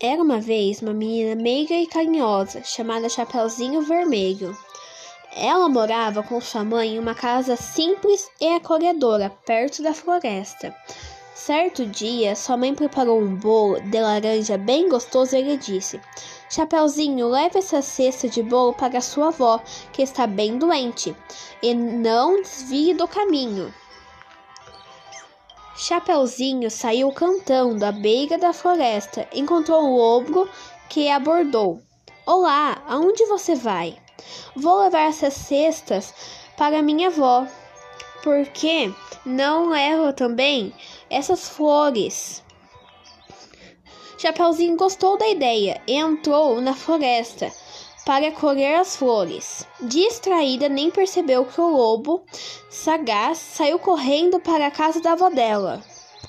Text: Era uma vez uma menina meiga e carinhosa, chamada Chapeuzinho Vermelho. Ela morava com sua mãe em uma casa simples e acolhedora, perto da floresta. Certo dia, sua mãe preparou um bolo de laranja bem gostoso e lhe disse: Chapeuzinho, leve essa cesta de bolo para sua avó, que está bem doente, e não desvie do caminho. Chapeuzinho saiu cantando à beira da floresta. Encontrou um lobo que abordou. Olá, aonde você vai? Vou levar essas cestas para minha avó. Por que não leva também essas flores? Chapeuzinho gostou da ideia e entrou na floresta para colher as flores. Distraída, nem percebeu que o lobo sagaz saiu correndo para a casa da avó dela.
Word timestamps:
Era 0.00 0.22
uma 0.22 0.40
vez 0.40 0.80
uma 0.80 0.94
menina 0.94 1.34
meiga 1.34 1.74
e 1.74 1.84
carinhosa, 1.84 2.62
chamada 2.62 3.08
Chapeuzinho 3.08 3.82
Vermelho. 3.82 4.56
Ela 5.34 5.68
morava 5.68 6.22
com 6.22 6.40
sua 6.40 6.62
mãe 6.62 6.94
em 6.94 6.98
uma 7.00 7.16
casa 7.16 7.56
simples 7.56 8.30
e 8.40 8.46
acolhedora, 8.46 9.28
perto 9.44 9.82
da 9.82 9.92
floresta. 9.92 10.72
Certo 11.34 11.84
dia, 11.84 12.36
sua 12.36 12.56
mãe 12.56 12.76
preparou 12.76 13.20
um 13.20 13.34
bolo 13.34 13.80
de 13.80 14.00
laranja 14.00 14.56
bem 14.56 14.88
gostoso 14.88 15.34
e 15.34 15.42
lhe 15.42 15.56
disse: 15.56 16.00
Chapeuzinho, 16.48 17.26
leve 17.26 17.58
essa 17.58 17.82
cesta 17.82 18.28
de 18.28 18.40
bolo 18.40 18.74
para 18.74 19.00
sua 19.00 19.28
avó, 19.28 19.60
que 19.92 20.02
está 20.02 20.28
bem 20.28 20.58
doente, 20.58 21.12
e 21.60 21.74
não 21.74 22.40
desvie 22.40 22.94
do 22.94 23.08
caminho. 23.08 23.74
Chapeuzinho 25.80 26.68
saiu 26.72 27.12
cantando 27.12 27.86
à 27.86 27.92
beira 27.92 28.36
da 28.36 28.52
floresta. 28.52 29.28
Encontrou 29.32 29.80
um 29.80 29.94
lobo 29.94 30.48
que 30.88 31.08
abordou. 31.08 31.80
Olá, 32.26 32.82
aonde 32.88 33.24
você 33.26 33.54
vai? 33.54 33.96
Vou 34.56 34.82
levar 34.82 35.02
essas 35.02 35.34
cestas 35.34 36.12
para 36.56 36.82
minha 36.82 37.06
avó. 37.06 37.46
Por 38.24 38.44
que 38.46 38.92
não 39.24 39.70
leva 39.70 40.12
também 40.12 40.74
essas 41.08 41.48
flores? 41.48 42.42
Chapeuzinho 44.18 44.76
gostou 44.76 45.16
da 45.16 45.28
ideia 45.28 45.80
e 45.86 45.94
entrou 45.94 46.60
na 46.60 46.74
floresta 46.74 47.52
para 48.08 48.32
colher 48.32 48.76
as 48.76 48.96
flores. 48.96 49.66
Distraída, 49.82 50.66
nem 50.66 50.90
percebeu 50.90 51.44
que 51.44 51.60
o 51.60 51.68
lobo 51.68 52.22
sagaz 52.70 53.36
saiu 53.36 53.78
correndo 53.78 54.40
para 54.40 54.66
a 54.66 54.70
casa 54.70 54.98
da 55.02 55.12
avó 55.12 55.28
dela. 55.28 55.82